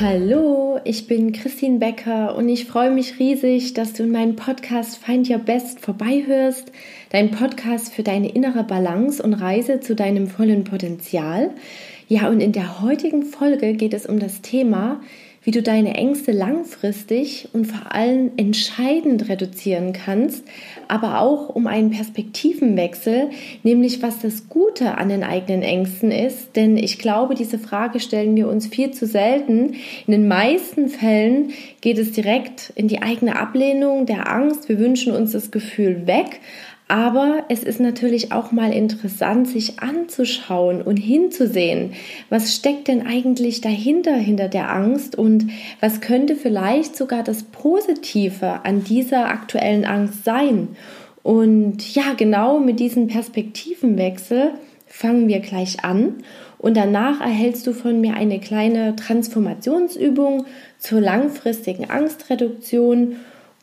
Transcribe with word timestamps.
Hallo, 0.00 0.78
ich 0.84 1.08
bin 1.08 1.32
Christine 1.32 1.80
Becker 1.80 2.36
und 2.36 2.48
ich 2.48 2.66
freue 2.66 2.92
mich 2.92 3.18
riesig, 3.18 3.74
dass 3.74 3.94
du 3.94 4.04
in 4.04 4.12
meinem 4.12 4.36
Podcast 4.36 4.96
Find 4.96 5.28
Your 5.28 5.38
Best 5.40 5.80
vorbeihörst, 5.80 6.70
dein 7.10 7.32
Podcast 7.32 7.92
für 7.92 8.04
deine 8.04 8.28
innere 8.28 8.62
Balance 8.62 9.20
und 9.20 9.34
Reise 9.34 9.80
zu 9.80 9.96
deinem 9.96 10.28
vollen 10.28 10.62
Potenzial. 10.62 11.50
Ja, 12.06 12.28
und 12.28 12.38
in 12.38 12.52
der 12.52 12.80
heutigen 12.80 13.24
Folge 13.24 13.72
geht 13.72 13.92
es 13.92 14.06
um 14.06 14.20
das 14.20 14.40
Thema, 14.40 15.00
wie 15.48 15.52
du 15.52 15.62
deine 15.62 15.94
Ängste 15.94 16.30
langfristig 16.30 17.48
und 17.54 17.64
vor 17.64 17.94
allem 17.94 18.32
entscheidend 18.36 19.30
reduzieren 19.30 19.94
kannst, 19.94 20.44
aber 20.88 21.22
auch 21.22 21.48
um 21.48 21.66
einen 21.66 21.88
Perspektivenwechsel, 21.88 23.30
nämlich 23.62 24.02
was 24.02 24.18
das 24.18 24.50
Gute 24.50 24.98
an 24.98 25.08
den 25.08 25.24
eigenen 25.24 25.62
Ängsten 25.62 26.10
ist. 26.10 26.54
Denn 26.54 26.76
ich 26.76 26.98
glaube, 26.98 27.34
diese 27.34 27.58
Frage 27.58 27.98
stellen 27.98 28.36
wir 28.36 28.46
uns 28.46 28.66
viel 28.66 28.90
zu 28.90 29.06
selten. 29.06 29.72
In 30.06 30.12
den 30.12 30.28
meisten 30.28 30.90
Fällen 30.90 31.52
geht 31.80 31.96
es 31.96 32.12
direkt 32.12 32.70
in 32.74 32.86
die 32.86 33.00
eigene 33.00 33.40
Ablehnung 33.40 34.04
der 34.04 34.30
Angst. 34.30 34.68
Wir 34.68 34.78
wünschen 34.78 35.14
uns 35.14 35.32
das 35.32 35.50
Gefühl 35.50 36.06
weg. 36.06 36.40
Aber 36.88 37.44
es 37.50 37.62
ist 37.62 37.80
natürlich 37.80 38.32
auch 38.32 38.50
mal 38.50 38.72
interessant, 38.72 39.46
sich 39.46 39.80
anzuschauen 39.80 40.80
und 40.80 40.96
hinzusehen, 40.96 41.92
was 42.30 42.54
steckt 42.54 42.88
denn 42.88 43.06
eigentlich 43.06 43.60
dahinter, 43.60 44.14
hinter 44.14 44.48
der 44.48 44.72
Angst? 44.72 45.16
Und 45.16 45.50
was 45.80 46.00
könnte 46.00 46.34
vielleicht 46.34 46.96
sogar 46.96 47.22
das 47.22 47.42
Positive 47.42 48.64
an 48.64 48.84
dieser 48.84 49.28
aktuellen 49.28 49.84
Angst 49.84 50.24
sein. 50.24 50.68
Und 51.22 51.94
ja, 51.94 52.14
genau 52.16 52.58
mit 52.58 52.80
diesem 52.80 53.08
Perspektivenwechsel 53.08 54.52
fangen 54.86 55.28
wir 55.28 55.40
gleich 55.40 55.84
an. 55.84 56.22
Und 56.58 56.76
danach 56.76 57.20
erhältst 57.20 57.66
du 57.66 57.72
von 57.72 58.00
mir 58.00 58.14
eine 58.14 58.40
kleine 58.40 58.96
Transformationsübung 58.96 60.46
zur 60.78 61.00
langfristigen 61.00 61.90
Angstreduktion 61.90 63.16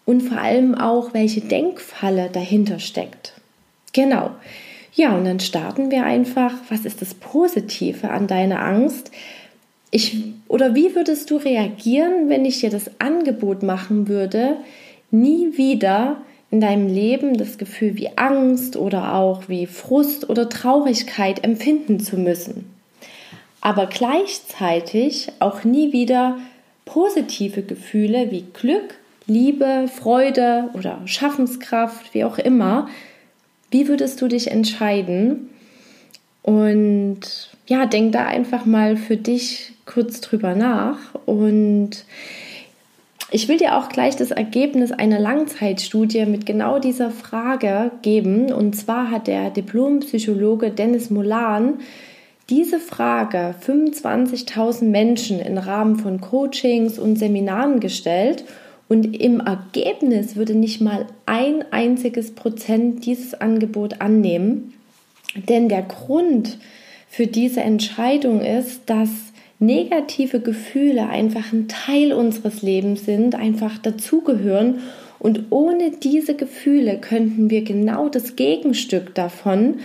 und 0.05 0.21
vor 0.21 0.37
allem 0.37 0.75
auch, 0.75 1.13
welche 1.13 1.41
Denkfalle 1.41 2.29
dahinter 2.31 2.79
steckt. 2.79 3.33
Genau. 3.93 4.31
Ja, 4.93 5.15
und 5.15 5.25
dann 5.25 5.39
starten 5.39 5.91
wir 5.91 6.05
einfach, 6.05 6.53
was 6.69 6.85
ist 6.85 7.01
das 7.01 7.13
Positive 7.13 8.09
an 8.09 8.27
deiner 8.27 8.61
Angst? 8.61 9.11
Ich, 9.91 10.23
oder 10.47 10.75
wie 10.75 10.95
würdest 10.95 11.31
du 11.31 11.37
reagieren, 11.37 12.29
wenn 12.29 12.45
ich 12.45 12.59
dir 12.59 12.69
das 12.69 12.91
Angebot 12.99 13.63
machen 13.63 14.07
würde, 14.07 14.57
nie 15.11 15.57
wieder 15.57 16.17
in 16.51 16.61
deinem 16.61 16.87
Leben 16.87 17.37
das 17.37 17.57
Gefühl 17.57 17.97
wie 17.97 18.17
Angst 18.17 18.77
oder 18.77 19.15
auch 19.15 19.49
wie 19.49 19.65
Frust 19.65 20.29
oder 20.29 20.47
Traurigkeit 20.49 21.43
empfinden 21.43 21.99
zu 21.99 22.17
müssen? 22.17 22.69
Aber 23.61 23.87
gleichzeitig 23.87 25.29
auch 25.39 25.63
nie 25.63 25.91
wieder 25.91 26.37
positive 26.85 27.63
Gefühle 27.63 28.31
wie 28.31 28.45
Glück, 28.53 28.95
Liebe, 29.27 29.87
Freude 29.87 30.69
oder 30.73 31.01
Schaffenskraft, 31.05 32.13
wie 32.13 32.23
auch 32.23 32.37
immer, 32.37 32.87
wie 33.71 33.87
würdest 33.87 34.21
du 34.21 34.27
dich 34.27 34.51
entscheiden? 34.51 35.49
Und 36.43 37.49
ja, 37.67 37.87
denk 37.87 38.11
da 38.11 38.25
einfach 38.25 38.65
mal 38.65 38.97
für 38.97 39.17
dich 39.17 39.73
kurz 39.85 40.21
drüber 40.21 40.53
nach. 40.53 40.97
Und 41.25 42.05
ich 43.31 43.47
will 43.47 43.57
dir 43.57 43.77
auch 43.77 43.89
gleich 43.89 44.15
das 44.15 44.29
Ergebnis 44.29 44.91
einer 44.91 45.19
Langzeitstudie 45.19 46.25
mit 46.27 46.45
genau 46.45 46.77
dieser 46.77 47.09
Frage 47.09 47.91
geben. 48.03 48.53
Und 48.53 48.75
zwar 48.75 49.09
hat 49.09 49.25
der 49.25 49.49
Diplompsychologe 49.49 50.69
Dennis 50.69 51.09
Molan 51.09 51.79
diese 52.49 52.79
Frage 52.79 53.55
25.000 53.65 54.83
Menschen 54.83 55.39
im 55.39 55.57
Rahmen 55.57 55.95
von 55.95 56.21
Coachings 56.21 56.99
und 56.99 57.17
Seminaren 57.17 57.79
gestellt 57.79 58.45
und 58.87 59.19
im 59.19 59.39
Ergebnis 59.39 60.35
würde 60.35 60.53
nicht 60.53 60.81
mal 60.81 61.07
ein 61.25 61.63
einziges 61.71 62.31
Prozent 62.31 63.05
dieses 63.05 63.33
Angebot 63.33 64.01
annehmen. 64.01 64.73
Denn 65.35 65.69
der 65.69 65.81
Grund 65.81 66.57
für 67.09 67.27
diese 67.27 67.61
Entscheidung 67.61 68.41
ist, 68.41 68.81
dass 68.85 69.09
negative 69.59 70.39
Gefühle 70.39 71.09
einfach 71.09 71.51
ein 71.51 71.67
Teil 71.67 72.13
unseres 72.13 72.61
Lebens 72.61 73.05
sind, 73.05 73.35
einfach 73.35 73.77
dazugehören. 73.77 74.79
Und 75.17 75.45
ohne 75.49 75.91
diese 75.91 76.35
Gefühle 76.35 76.99
könnten 76.99 77.49
wir 77.49 77.63
genau 77.63 78.09
das 78.09 78.35
Gegenstück 78.35 79.15
davon 79.15 79.79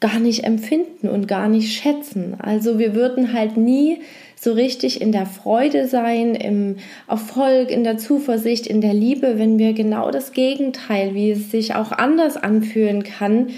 gar 0.00 0.18
nicht 0.18 0.44
empfinden 0.44 1.08
und 1.08 1.28
gar 1.28 1.48
nicht 1.48 1.74
schätzen. 1.74 2.36
Also 2.38 2.78
wir 2.78 2.94
würden 2.94 3.34
halt 3.34 3.58
nie 3.58 3.98
so 4.42 4.54
richtig 4.54 5.02
in 5.02 5.12
der 5.12 5.26
Freude 5.26 5.86
sein, 5.86 6.34
im 6.34 6.76
Erfolg, 7.06 7.70
in 7.70 7.84
der 7.84 7.98
Zuversicht, 7.98 8.66
in 8.66 8.80
der 8.80 8.94
Liebe, 8.94 9.38
wenn 9.38 9.58
wir 9.58 9.74
genau 9.74 10.10
das 10.10 10.32
Gegenteil, 10.32 11.14
wie 11.14 11.30
es 11.32 11.50
sich 11.50 11.74
auch 11.74 11.92
anders 11.92 12.38
anfühlen 12.38 13.02
kann, 13.02 13.48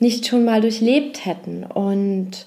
nicht 0.00 0.26
schon 0.26 0.44
mal 0.44 0.60
durchlebt 0.60 1.24
hätten. 1.26 1.62
Und 1.62 2.44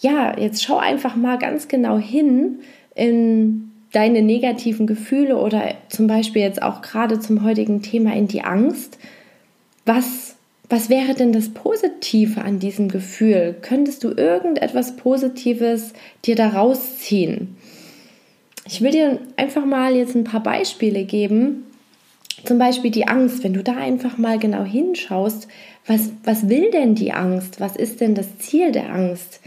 ja, 0.00 0.38
jetzt 0.38 0.64
schau 0.64 0.78
einfach 0.78 1.14
mal 1.14 1.36
ganz 1.36 1.68
genau 1.68 1.98
hin 1.98 2.60
in 2.94 3.70
deine 3.92 4.22
negativen 4.22 4.86
Gefühle 4.86 5.36
oder 5.36 5.74
zum 5.90 6.06
Beispiel 6.06 6.40
jetzt 6.40 6.62
auch 6.62 6.80
gerade 6.80 7.20
zum 7.20 7.44
heutigen 7.44 7.82
Thema 7.82 8.16
in 8.16 8.28
die 8.28 8.42
Angst. 8.42 8.98
Was 9.84 10.23
was 10.68 10.88
wäre 10.88 11.14
denn 11.14 11.32
das 11.32 11.50
Positive 11.50 12.40
an 12.40 12.58
diesem 12.58 12.88
Gefühl? 12.88 13.54
Könntest 13.60 14.02
du 14.02 14.10
irgendetwas 14.10 14.96
Positives 14.96 15.92
dir 16.24 16.36
daraus 16.36 16.98
ziehen? 16.98 17.56
Ich 18.66 18.80
will 18.80 18.92
dir 18.92 19.18
einfach 19.36 19.66
mal 19.66 19.94
jetzt 19.94 20.14
ein 20.14 20.24
paar 20.24 20.42
Beispiele 20.42 21.04
geben. 21.04 21.64
Zum 22.44 22.58
Beispiel 22.58 22.90
die 22.90 23.06
Angst, 23.06 23.44
wenn 23.44 23.52
du 23.52 23.62
da 23.62 23.76
einfach 23.76 24.16
mal 24.16 24.38
genau 24.38 24.64
hinschaust, 24.64 25.48
was, 25.86 26.10
was 26.24 26.48
will 26.48 26.70
denn 26.70 26.94
die 26.94 27.12
Angst? 27.12 27.60
Was 27.60 27.76
ist 27.76 28.00
denn 28.00 28.14
das 28.14 28.38
Ziel 28.38 28.72
der 28.72 28.90
Angst? 28.90 29.40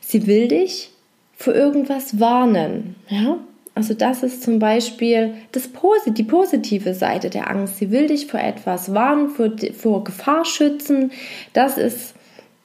Sie 0.00 0.26
will 0.26 0.48
dich 0.48 0.90
vor 1.34 1.54
irgendwas 1.54 2.20
warnen. 2.20 2.96
Ja? 3.08 3.38
Also 3.74 3.94
das 3.94 4.22
ist 4.22 4.42
zum 4.42 4.58
Beispiel 4.58 5.34
das 5.52 5.68
die 6.06 6.22
positive 6.22 6.94
Seite 6.94 7.30
der 7.30 7.50
Angst. 7.50 7.78
Sie 7.78 7.90
will 7.90 8.08
dich 8.08 8.26
vor 8.26 8.40
etwas 8.40 8.92
warnen, 8.92 9.30
vor, 9.30 9.50
vor 9.76 10.04
Gefahr 10.04 10.44
schützen. 10.44 11.12
Das 11.52 11.78
ist 11.78 12.14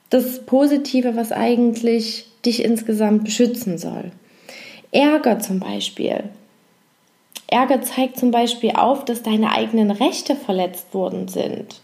das 0.10 0.46
Positive, 0.46 1.16
was 1.16 1.32
eigentlich 1.32 2.28
dich 2.46 2.64
insgesamt 2.64 3.24
beschützen 3.24 3.78
soll. 3.78 4.12
Ärger 4.92 5.40
zum 5.40 5.60
Beispiel. 5.60 6.24
Ärger 7.48 7.82
zeigt 7.82 8.18
zum 8.18 8.32
Beispiel 8.32 8.72
auf, 8.72 9.06
dass 9.06 9.24
deine 9.24 9.52
eigenen 9.52 9.92
Rechte 9.92 10.36
verletzt 10.36 10.94
worden 10.94 11.28
sind. 11.28 11.82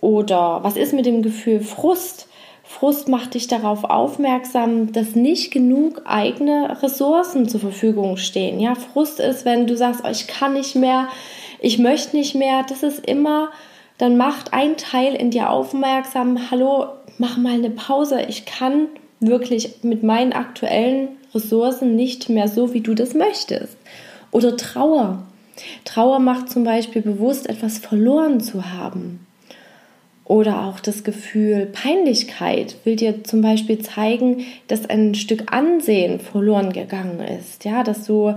Oder 0.00 0.60
was 0.62 0.76
ist 0.76 0.92
mit 0.92 1.06
dem 1.06 1.22
Gefühl 1.22 1.60
Frust? 1.60 2.28
Frust 2.66 3.08
macht 3.08 3.34
dich 3.34 3.46
darauf 3.46 3.84
aufmerksam, 3.84 4.92
dass 4.92 5.14
nicht 5.14 5.52
genug 5.52 6.02
eigene 6.06 6.82
Ressourcen 6.82 7.46
zur 7.46 7.60
Verfügung 7.60 8.16
stehen. 8.16 8.58
Ja, 8.58 8.74
Frust 8.74 9.20
ist, 9.20 9.44
wenn 9.44 9.66
du 9.66 9.76
sagst, 9.76 10.00
oh, 10.02 10.08
ich 10.10 10.26
kann 10.26 10.54
nicht 10.54 10.74
mehr, 10.74 11.08
ich 11.60 11.78
möchte 11.78 12.16
nicht 12.16 12.34
mehr. 12.34 12.64
Das 12.66 12.82
ist 12.82 13.06
immer, 13.06 13.50
dann 13.98 14.16
macht 14.16 14.54
ein 14.54 14.78
Teil 14.78 15.14
in 15.14 15.30
dir 15.30 15.50
aufmerksam, 15.50 16.50
hallo, 16.50 16.86
mach 17.18 17.36
mal 17.36 17.52
eine 17.52 17.70
Pause. 17.70 18.22
Ich 18.28 18.46
kann 18.46 18.88
wirklich 19.20 19.82
mit 19.82 20.02
meinen 20.02 20.32
aktuellen 20.32 21.08
Ressourcen 21.34 21.94
nicht 21.94 22.30
mehr 22.30 22.48
so, 22.48 22.72
wie 22.72 22.80
du 22.80 22.94
das 22.94 23.12
möchtest. 23.12 23.76
Oder 24.30 24.56
Trauer. 24.56 25.22
Trauer 25.84 26.18
macht 26.18 26.50
zum 26.50 26.64
Beispiel 26.64 27.02
bewusst, 27.02 27.48
etwas 27.48 27.78
verloren 27.78 28.40
zu 28.40 28.72
haben. 28.72 29.26
Oder 30.24 30.64
auch 30.64 30.80
das 30.80 31.04
Gefühl 31.04 31.66
Peinlichkeit 31.66 32.76
will 32.84 32.96
dir 32.96 33.24
zum 33.24 33.42
Beispiel 33.42 33.80
zeigen, 33.80 34.46
dass 34.68 34.88
ein 34.88 35.14
Stück 35.14 35.52
Ansehen 35.52 36.18
verloren 36.18 36.72
gegangen 36.72 37.20
ist. 37.20 37.64
Ja, 37.64 37.82
dass 37.82 38.06
du 38.06 38.34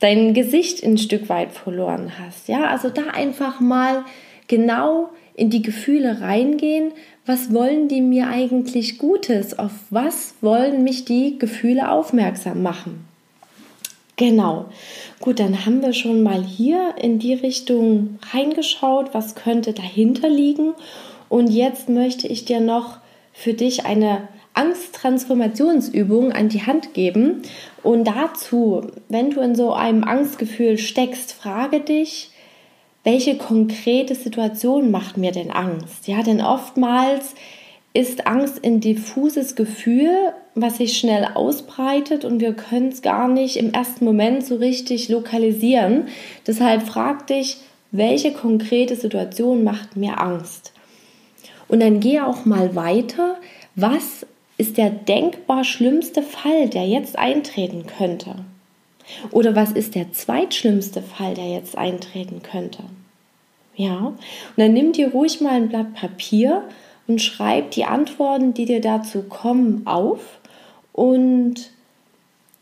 dein 0.00 0.34
Gesicht 0.34 0.82
ein 0.82 0.98
Stück 0.98 1.28
weit 1.28 1.52
verloren 1.52 2.12
hast. 2.18 2.48
Ja, 2.48 2.66
also 2.66 2.90
da 2.90 3.02
einfach 3.14 3.60
mal 3.60 4.04
genau 4.48 5.10
in 5.34 5.48
die 5.48 5.62
Gefühle 5.62 6.20
reingehen. 6.20 6.92
Was 7.24 7.54
wollen 7.54 7.86
die 7.86 8.00
mir 8.00 8.26
eigentlich 8.26 8.98
Gutes? 8.98 9.56
Auf 9.58 9.72
was 9.90 10.34
wollen 10.40 10.82
mich 10.82 11.04
die 11.04 11.38
Gefühle 11.38 11.90
aufmerksam 11.90 12.62
machen? 12.62 13.04
Genau. 14.16 14.66
Gut, 15.20 15.38
dann 15.38 15.64
haben 15.64 15.82
wir 15.82 15.92
schon 15.92 16.22
mal 16.22 16.42
hier 16.42 16.96
in 17.00 17.18
die 17.18 17.34
Richtung 17.34 18.18
reingeschaut, 18.32 19.14
was 19.14 19.36
könnte 19.36 19.72
dahinter 19.72 20.28
liegen. 20.28 20.74
Und 21.32 21.48
jetzt 21.48 21.88
möchte 21.88 22.28
ich 22.28 22.44
dir 22.44 22.60
noch 22.60 22.98
für 23.32 23.54
dich 23.54 23.86
eine 23.86 24.28
Angsttransformationsübung 24.52 26.30
an 26.30 26.50
die 26.50 26.66
Hand 26.66 26.92
geben. 26.92 27.40
Und 27.82 28.04
dazu, 28.04 28.82
wenn 29.08 29.30
du 29.30 29.40
in 29.40 29.54
so 29.54 29.72
einem 29.72 30.04
Angstgefühl 30.04 30.76
steckst, 30.76 31.32
frage 31.32 31.80
dich, 31.80 32.32
welche 33.02 33.38
konkrete 33.38 34.14
Situation 34.14 34.90
macht 34.90 35.16
mir 35.16 35.32
denn 35.32 35.50
Angst? 35.50 36.06
Ja, 36.06 36.22
denn 36.22 36.42
oftmals 36.42 37.34
ist 37.94 38.26
Angst 38.26 38.62
ein 38.62 38.80
diffuses 38.80 39.56
Gefühl, 39.56 40.34
was 40.54 40.76
sich 40.76 40.98
schnell 40.98 41.26
ausbreitet 41.32 42.26
und 42.26 42.40
wir 42.42 42.52
können 42.52 42.90
es 42.90 43.00
gar 43.00 43.26
nicht 43.26 43.56
im 43.56 43.72
ersten 43.72 44.04
Moment 44.04 44.44
so 44.44 44.56
richtig 44.56 45.08
lokalisieren. 45.08 46.08
Deshalb 46.46 46.82
frag 46.82 47.26
dich, 47.26 47.56
welche 47.90 48.32
konkrete 48.34 48.96
Situation 48.96 49.64
macht 49.64 49.96
mir 49.96 50.20
Angst? 50.20 50.72
Und 51.72 51.80
dann 51.80 52.00
gehe 52.00 52.26
auch 52.26 52.44
mal 52.44 52.76
weiter. 52.76 53.36
Was 53.76 54.26
ist 54.58 54.76
der 54.76 54.90
denkbar 54.90 55.64
schlimmste 55.64 56.22
Fall, 56.22 56.68
der 56.68 56.86
jetzt 56.86 57.18
eintreten 57.18 57.86
könnte? 57.86 58.34
Oder 59.30 59.56
was 59.56 59.72
ist 59.72 59.94
der 59.94 60.12
zweitschlimmste 60.12 61.00
Fall, 61.00 61.32
der 61.32 61.48
jetzt 61.48 61.78
eintreten 61.78 62.42
könnte? 62.42 62.82
Ja, 63.74 63.96
und 64.08 64.18
dann 64.58 64.74
nimm 64.74 64.92
dir 64.92 65.12
ruhig 65.12 65.40
mal 65.40 65.54
ein 65.54 65.70
Blatt 65.70 65.94
Papier 65.94 66.62
und 67.06 67.22
schreib 67.22 67.70
die 67.70 67.86
Antworten, 67.86 68.52
die 68.52 68.66
dir 68.66 68.82
dazu 68.82 69.22
kommen, 69.22 69.86
auf 69.86 70.40
und 70.92 71.70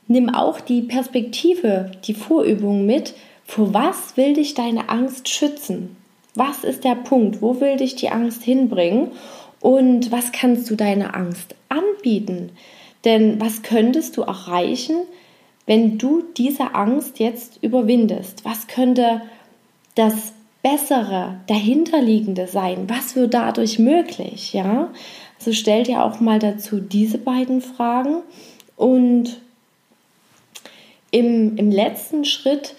nimm 0.07 0.33
auch 0.33 0.61
die 0.61 0.83
Perspektive, 0.83 1.91
die 2.05 2.15
Vorübung 2.15 2.87
mit. 2.87 3.15
Vor 3.45 3.75
was 3.75 4.17
will 4.17 4.35
dich 4.35 4.55
deine 4.55 4.89
Angst 4.89 5.29
schützen? 5.29 5.97
Was 6.35 6.65
ist 6.65 6.85
der 6.85 6.95
Punkt? 6.95 7.43
Wo 7.43 7.61
will 7.61 7.77
dich 7.77 7.97
die 7.97 8.11
Angst 8.11 8.43
hinbringen? 8.43 9.13
Und 9.61 10.11
was 10.11 10.33
kannst 10.33 10.71
du 10.71 10.77
deiner 10.77 11.15
Angst 11.15 11.55
anbieten? 11.69 12.53
Denn 13.05 13.41
was 13.41 13.63
könntest 13.63 14.17
du 14.17 14.23
erreichen, 14.23 14.97
wenn 15.67 15.99
du 15.99 16.23
diese 16.37 16.75
Angst 16.75 17.19
jetzt 17.19 17.63
überwindest? 17.63 18.45
Was 18.45 18.67
könnte 18.67 19.23
das 19.95 20.33
Bessere, 20.63 21.41
dahinterliegende 21.47 22.47
sein? 22.47 22.89
Was 22.89 23.17
wird 23.17 23.35
dadurch 23.35 23.79
möglich? 23.79 24.53
Ja, 24.53 24.91
also 25.39 25.53
stell 25.53 25.85
dir 25.85 26.05
auch 26.05 26.21
mal 26.21 26.39
dazu 26.39 26.81
diese 26.81 27.19
beiden 27.19 27.63
Fragen 27.63 28.17
und 28.77 29.41
im, 31.11 31.57
im 31.57 31.71
letzten 31.71 32.25
Schritt 32.25 32.75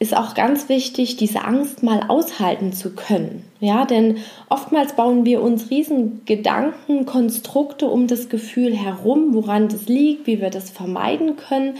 ist 0.00 0.16
auch 0.16 0.34
ganz 0.34 0.70
wichtig, 0.70 1.16
diese 1.16 1.44
Angst 1.44 1.82
mal 1.82 2.04
aushalten 2.08 2.72
zu 2.72 2.94
können. 2.94 3.44
Ja, 3.60 3.84
denn 3.84 4.16
oftmals 4.48 4.94
bauen 4.94 5.26
wir 5.26 5.42
uns 5.42 5.70
riesen 5.70 6.22
Gedankenkonstrukte 6.24 7.86
um 7.86 8.06
das 8.06 8.30
Gefühl 8.30 8.74
herum, 8.74 9.34
woran 9.34 9.68
das 9.68 9.86
liegt, 9.88 10.26
wie 10.26 10.40
wir 10.40 10.48
das 10.48 10.70
vermeiden 10.70 11.36
können. 11.36 11.74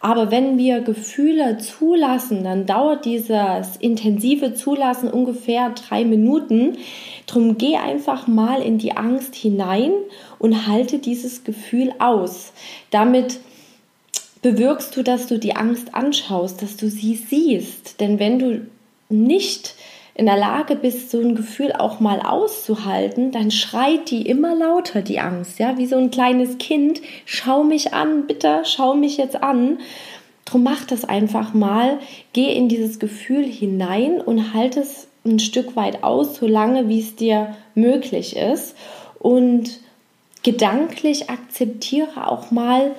Aber 0.00 0.30
wenn 0.30 0.58
wir 0.58 0.80
Gefühle 0.80 1.58
zulassen, 1.58 2.44
dann 2.44 2.66
dauert 2.66 3.06
dieses 3.06 3.76
intensive 3.76 4.52
Zulassen 4.52 5.08
ungefähr 5.08 5.70
drei 5.70 6.04
Minuten. 6.04 6.76
Drum 7.26 7.56
geh 7.56 7.76
einfach 7.76 8.26
mal 8.26 8.60
in 8.60 8.76
die 8.76 8.96
Angst 8.96 9.34
hinein 9.34 9.92
und 10.38 10.66
halte 10.66 10.98
dieses 10.98 11.44
Gefühl 11.44 11.94
aus. 12.00 12.52
Damit 12.90 13.38
bewirkst 14.42 14.96
du, 14.96 15.02
dass 15.02 15.28
du 15.28 15.38
die 15.38 15.56
Angst 15.56 15.94
anschaust, 15.94 16.62
dass 16.62 16.76
du 16.76 16.88
sie 16.88 17.14
siehst. 17.14 18.00
Denn 18.00 18.18
wenn 18.18 18.38
du 18.38 18.66
nicht 19.08 19.74
in 20.14 20.26
der 20.26 20.36
Lage 20.36 20.76
bist, 20.76 21.10
so 21.10 21.20
ein 21.20 21.34
Gefühl 21.34 21.72
auch 21.72 22.00
mal 22.00 22.20
auszuhalten, 22.20 23.32
dann 23.32 23.50
schreit 23.50 24.10
die 24.10 24.26
immer 24.26 24.54
lauter, 24.54 25.00
die 25.00 25.20
Angst, 25.20 25.58
ja, 25.58 25.78
wie 25.78 25.86
so 25.86 25.96
ein 25.96 26.10
kleines 26.10 26.58
Kind. 26.58 27.00
Schau 27.24 27.64
mich 27.64 27.94
an, 27.94 28.26
bitte, 28.26 28.62
schau 28.64 28.94
mich 28.94 29.16
jetzt 29.16 29.42
an. 29.42 29.78
Drum 30.44 30.64
mach 30.64 30.84
das 30.84 31.04
einfach 31.04 31.54
mal, 31.54 31.98
geh 32.32 32.52
in 32.52 32.68
dieses 32.68 32.98
Gefühl 32.98 33.44
hinein 33.44 34.20
und 34.20 34.52
halt 34.52 34.76
es 34.76 35.06
ein 35.24 35.38
Stück 35.38 35.76
weit 35.76 36.02
aus, 36.02 36.36
so 36.36 36.48
lange 36.48 36.88
wie 36.88 37.00
es 37.00 37.14
dir 37.14 37.54
möglich 37.74 38.36
ist. 38.36 38.74
Und 39.18 39.78
gedanklich 40.42 41.30
akzeptiere 41.30 42.28
auch 42.28 42.50
mal 42.50 42.90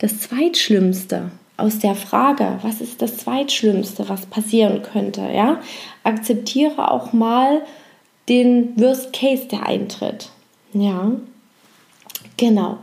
das 0.00 0.18
Zweitschlimmste 0.18 1.30
aus 1.56 1.78
der 1.78 1.94
Frage, 1.94 2.58
was 2.62 2.80
ist 2.80 3.00
das 3.02 3.18
Zweitschlimmste, 3.18 4.08
was 4.08 4.26
passieren 4.26 4.82
könnte, 4.82 5.20
ja, 5.32 5.60
akzeptiere 6.02 6.90
auch 6.90 7.12
mal 7.12 7.62
den 8.28 8.80
Worst 8.80 9.12
Case, 9.12 9.46
der 9.46 9.66
eintritt. 9.66 10.30
Ja, 10.72 11.12
genau. 12.36 12.78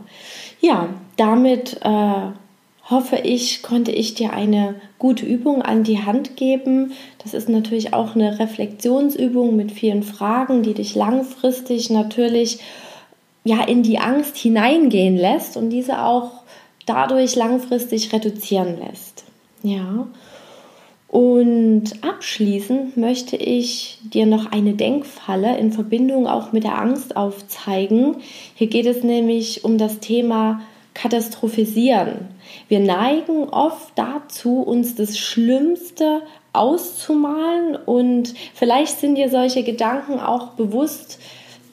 Ja, 0.60 0.90
damit 1.16 1.80
äh, 1.82 2.90
hoffe 2.90 3.16
ich, 3.16 3.62
konnte 3.62 3.90
ich 3.90 4.14
dir 4.14 4.32
eine 4.32 4.76
gute 4.98 5.26
Übung 5.26 5.62
an 5.62 5.82
die 5.82 6.04
Hand 6.04 6.36
geben. 6.36 6.92
Das 7.22 7.34
ist 7.34 7.48
natürlich 7.48 7.94
auch 7.94 8.14
eine 8.14 8.38
Reflexionsübung 8.38 9.56
mit 9.56 9.72
vielen 9.72 10.04
Fragen, 10.04 10.62
die 10.62 10.74
dich 10.74 10.94
langfristig 10.94 11.90
natürlich 11.90 12.60
ja 13.44 13.64
in 13.64 13.82
die 13.82 13.98
Angst 13.98 14.36
hineingehen 14.36 15.16
lässt 15.16 15.56
und 15.56 15.70
diese 15.70 16.02
auch 16.04 16.42
dadurch 16.88 17.36
langfristig 17.36 18.12
reduzieren 18.12 18.78
lässt. 18.78 19.24
Ja. 19.62 20.06
Und 21.08 21.84
abschließend 22.02 22.98
möchte 22.98 23.36
ich 23.36 23.98
dir 24.02 24.26
noch 24.26 24.52
eine 24.52 24.74
Denkfalle 24.74 25.56
in 25.56 25.72
Verbindung 25.72 26.26
auch 26.26 26.52
mit 26.52 26.64
der 26.64 26.78
Angst 26.78 27.16
aufzeigen. 27.16 28.16
Hier 28.54 28.66
geht 28.66 28.84
es 28.84 29.02
nämlich 29.02 29.64
um 29.64 29.78
das 29.78 30.00
Thema 30.00 30.60
Katastrophisieren. 30.92 32.28
Wir 32.68 32.80
neigen 32.80 33.48
oft 33.48 33.92
dazu, 33.94 34.60
uns 34.60 34.96
das 34.96 35.16
Schlimmste 35.16 36.22
auszumalen 36.52 37.76
und 37.76 38.34
vielleicht 38.54 38.98
sind 38.98 39.14
dir 39.14 39.30
solche 39.30 39.62
Gedanken 39.62 40.18
auch 40.18 40.48
bewusst 40.48 41.20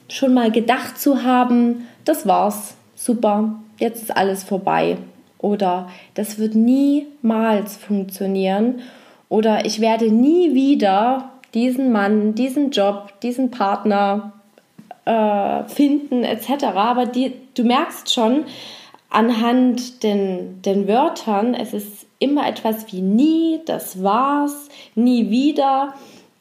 schon 0.08 0.32
mal 0.32 0.50
gedacht 0.50 0.98
zu 0.98 1.24
haben, 1.24 1.88
das 2.04 2.26
war's, 2.26 2.76
super, 2.96 3.54
jetzt 3.78 4.02
ist 4.02 4.16
alles 4.16 4.42
vorbei. 4.42 4.96
Oder 5.38 5.88
das 6.14 6.38
wird 6.38 6.56
niemals 6.56 7.76
funktionieren. 7.76 8.80
Oder 9.28 9.64
ich 9.64 9.80
werde 9.80 10.10
nie 10.10 10.54
wieder 10.54 11.30
diesen 11.54 11.92
Mann, 11.92 12.34
diesen 12.34 12.70
Job, 12.70 13.12
diesen 13.22 13.50
Partner 13.50 14.32
äh, 15.04 15.64
finden, 15.68 16.24
etc. 16.24 16.64
Aber 16.74 17.06
die, 17.06 17.32
du 17.54 17.64
merkst 17.64 18.12
schon 18.12 18.44
anhand 19.08 20.02
den, 20.02 20.62
den 20.62 20.88
Wörtern, 20.88 21.54
es 21.54 21.72
ist 21.72 22.06
immer 22.18 22.48
etwas 22.48 22.92
wie 22.92 23.02
nie, 23.02 23.60
das 23.66 24.02
war's, 24.02 24.68
nie 24.94 25.30
wieder 25.30 25.94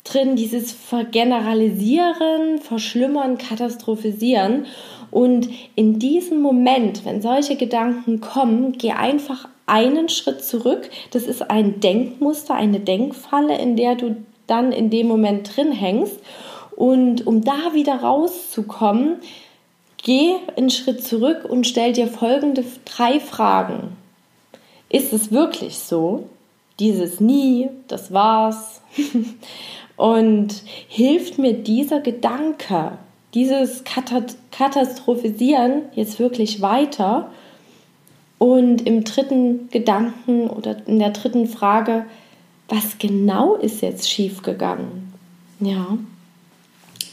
drin, 0.05 0.37
dieses 0.37 0.71
Vergeneralisieren, 0.71 2.59
Verschlimmern, 2.59 3.37
Katastrophisieren. 3.37 4.67
Und 5.11 5.49
in 5.75 5.99
diesem 5.99 6.41
Moment, 6.41 7.03
wenn 7.03 7.21
solche 7.21 7.57
Gedanken 7.57 8.21
kommen, 8.21 8.77
geh 8.77 8.91
einfach 8.91 9.49
einen 9.65 10.07
Schritt 10.07 10.43
zurück. 10.43 10.89
Das 11.11 11.23
ist 11.23 11.49
ein 11.49 11.79
Denkmuster, 11.79 12.53
eine 12.53 12.79
Denkfalle, 12.79 13.57
in 13.57 13.75
der 13.75 13.95
du 13.95 14.15
dann 14.47 14.71
in 14.71 14.89
dem 14.89 15.07
Moment 15.07 15.55
drin 15.55 15.71
hängst. 15.71 16.19
Und 16.75 17.25
um 17.25 17.43
da 17.43 17.73
wieder 17.73 17.95
rauszukommen, 17.95 19.17
geh 20.03 20.35
einen 20.55 20.69
Schritt 20.69 21.03
zurück 21.03 21.45
und 21.49 21.65
stell 21.65 21.93
dir 21.93 22.07
folgende 22.07 22.63
drei 22.85 23.19
Fragen. 23.19 23.97
Ist 24.89 25.13
es 25.13 25.31
wirklich 25.31 25.79
so? 25.79 26.29
Dieses 26.79 27.19
nie, 27.19 27.69
das 27.87 28.13
war's. 28.13 28.81
und 29.97 30.61
hilft 30.87 31.37
mir 31.37 31.53
dieser 31.53 32.01
Gedanke, 32.01 32.97
dieses 33.33 33.83
Katastrophisieren 34.51 35.83
jetzt 35.93 36.19
wirklich 36.19 36.61
weiter 36.61 37.31
und 38.37 38.85
im 38.85 39.03
dritten 39.03 39.69
Gedanken 39.69 40.49
oder 40.49 40.77
in 40.87 40.99
der 40.99 41.11
dritten 41.11 41.47
Frage, 41.47 42.05
was 42.67 42.97
genau 42.97 43.55
ist 43.55 43.81
jetzt 43.81 44.09
schiefgegangen? 44.09 45.13
Ja, 45.59 45.97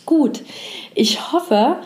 gut. 0.07 0.43
Ich 0.95 1.33
hoffe, 1.33 1.77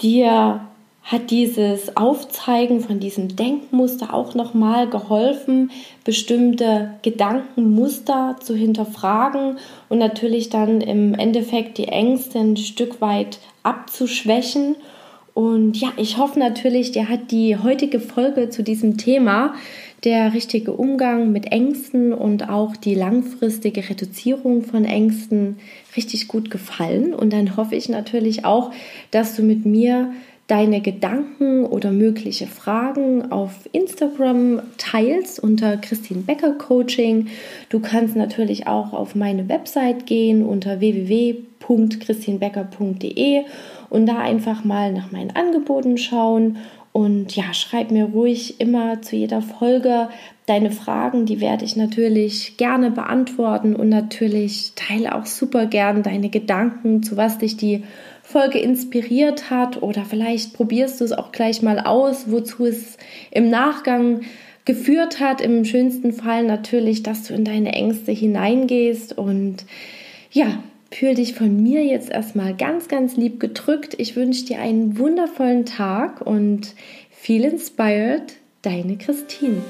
dir 0.00 0.60
hat 1.02 1.30
dieses 1.30 1.96
Aufzeigen 1.96 2.80
von 2.80 3.00
diesem 3.00 3.34
Denkmuster 3.34 4.14
auch 4.14 4.34
nochmal 4.34 4.88
geholfen, 4.88 5.70
bestimmte 6.04 6.94
Gedankenmuster 7.02 8.36
zu 8.40 8.54
hinterfragen 8.54 9.58
und 9.88 9.98
natürlich 9.98 10.48
dann 10.48 10.80
im 10.80 11.14
Endeffekt 11.14 11.78
die 11.78 11.88
Ängste 11.88 12.38
ein 12.38 12.56
Stück 12.56 13.00
weit 13.00 13.40
abzuschwächen. 13.64 14.76
Und 15.34 15.80
ja, 15.80 15.88
ich 15.96 16.18
hoffe 16.18 16.38
natürlich, 16.38 16.92
dir 16.92 17.08
hat 17.08 17.30
die 17.30 17.56
heutige 17.56 18.00
Folge 18.00 18.50
zu 18.50 18.62
diesem 18.62 18.96
Thema, 18.96 19.54
der 20.04 20.34
richtige 20.34 20.72
Umgang 20.72 21.30
mit 21.30 21.46
Ängsten 21.46 22.12
und 22.12 22.48
auch 22.48 22.76
die 22.76 22.94
langfristige 22.94 23.88
Reduzierung 23.88 24.62
von 24.62 24.84
Ängsten 24.84 25.58
richtig 25.96 26.28
gut 26.28 26.50
gefallen. 26.50 27.14
Und 27.14 27.32
dann 27.32 27.56
hoffe 27.56 27.76
ich 27.76 27.88
natürlich 27.88 28.44
auch, 28.44 28.72
dass 29.10 29.36
du 29.36 29.42
mit 29.42 29.64
mir 29.64 30.12
deine 30.46 30.80
Gedanken 30.80 31.64
oder 31.64 31.90
mögliche 31.92 32.46
Fragen 32.46 33.32
auf 33.32 33.68
Instagram 33.72 34.62
teilst 34.76 35.42
unter 35.42 35.76
Christine 35.76 36.22
Becker 36.22 36.52
Coaching. 36.52 37.28
Du 37.68 37.80
kannst 37.80 38.16
natürlich 38.16 38.66
auch 38.66 38.92
auf 38.92 39.14
meine 39.14 39.48
Website 39.48 40.06
gehen 40.06 40.44
unter 40.44 40.80
www.christinbecker.de 40.80 43.42
und 43.88 44.06
da 44.06 44.18
einfach 44.18 44.64
mal 44.64 44.92
nach 44.92 45.12
meinen 45.12 45.36
Angeboten 45.36 45.96
schauen. 45.96 46.56
Und 46.92 47.34
ja, 47.34 47.54
schreib 47.54 47.90
mir 47.90 48.04
ruhig 48.06 48.60
immer 48.60 49.00
zu 49.00 49.16
jeder 49.16 49.40
Folge 49.40 50.08
deine 50.44 50.70
Fragen, 50.70 51.24
die 51.24 51.40
werde 51.40 51.64
ich 51.64 51.76
natürlich 51.76 52.58
gerne 52.58 52.90
beantworten 52.90 53.74
und 53.74 53.88
natürlich 53.88 54.72
teile 54.74 55.14
auch 55.14 55.24
super 55.24 55.64
gern 55.66 56.02
deine 56.02 56.28
Gedanken, 56.28 57.02
zu 57.02 57.16
was 57.16 57.38
dich 57.38 57.56
die 57.56 57.84
Folge 58.32 58.58
inspiriert 58.58 59.50
hat 59.50 59.82
oder 59.82 60.04
vielleicht 60.06 60.54
probierst 60.54 61.00
du 61.00 61.04
es 61.04 61.12
auch 61.12 61.32
gleich 61.32 61.60
mal 61.60 61.78
aus, 61.78 62.30
wozu 62.30 62.64
es 62.64 62.96
im 63.30 63.50
Nachgang 63.50 64.22
geführt 64.64 65.20
hat. 65.20 65.42
Im 65.42 65.66
schönsten 65.66 66.12
Fall 66.12 66.44
natürlich, 66.44 67.02
dass 67.02 67.24
du 67.24 67.34
in 67.34 67.44
deine 67.44 67.74
Ängste 67.74 68.10
hineingehst 68.10 69.16
und 69.18 69.66
ja, 70.30 70.62
fühl 70.90 71.14
dich 71.14 71.34
von 71.34 71.62
mir 71.62 71.84
jetzt 71.84 72.10
erstmal 72.10 72.54
ganz, 72.54 72.88
ganz 72.88 73.16
lieb 73.16 73.38
gedrückt. 73.38 73.94
Ich 73.98 74.16
wünsche 74.16 74.46
dir 74.46 74.60
einen 74.60 74.98
wundervollen 74.98 75.66
Tag 75.66 76.20
und 76.22 76.74
viel 77.10 77.44
inspired, 77.44 78.34
deine 78.62 78.96
Christine. 78.96 79.62